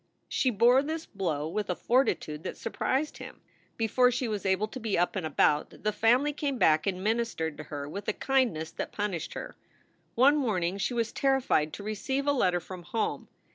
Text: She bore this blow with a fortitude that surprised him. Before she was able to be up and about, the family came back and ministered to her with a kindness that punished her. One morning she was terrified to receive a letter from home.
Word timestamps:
She 0.27 0.49
bore 0.49 0.81
this 0.81 1.05
blow 1.05 1.47
with 1.47 1.69
a 1.69 1.75
fortitude 1.75 2.41
that 2.41 2.57
surprised 2.57 3.19
him. 3.19 3.41
Before 3.77 4.09
she 4.09 4.27
was 4.27 4.47
able 4.47 4.67
to 4.69 4.79
be 4.79 4.97
up 4.97 5.15
and 5.15 5.27
about, 5.27 5.83
the 5.83 5.91
family 5.91 6.33
came 6.33 6.57
back 6.57 6.87
and 6.87 7.03
ministered 7.03 7.55
to 7.57 7.65
her 7.65 7.87
with 7.87 8.07
a 8.07 8.13
kindness 8.13 8.71
that 8.71 8.91
punished 8.91 9.35
her. 9.35 9.55
One 10.15 10.37
morning 10.37 10.79
she 10.79 10.95
was 10.95 11.11
terrified 11.11 11.71
to 11.73 11.83
receive 11.83 12.25
a 12.25 12.31
letter 12.31 12.59
from 12.59 12.81
home. 12.81 13.27